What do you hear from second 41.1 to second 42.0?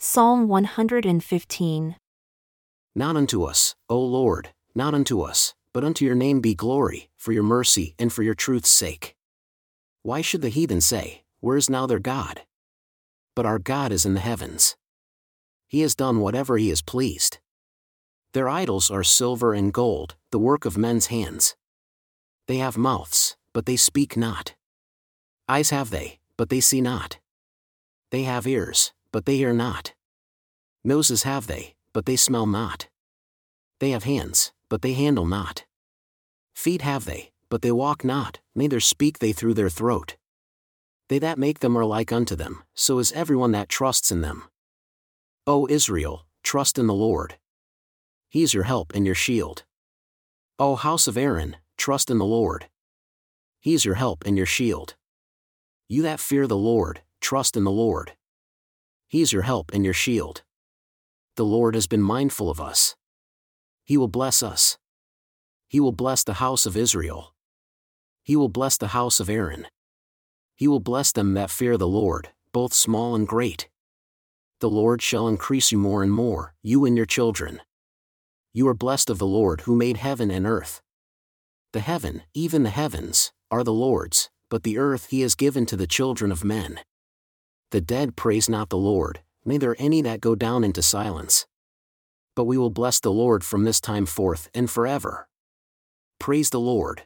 that make them are